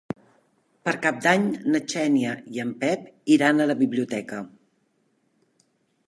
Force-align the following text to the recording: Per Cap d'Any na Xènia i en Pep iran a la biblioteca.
Per 0.87 0.93
Cap 1.01 1.17
d'Any 1.25 1.43
na 1.73 1.81
Xènia 1.93 2.31
i 2.55 2.63
en 2.63 2.71
Pep 2.83 3.05
iran 3.35 3.61
a 3.61 3.67
la 3.73 3.75
biblioteca. 3.83 4.41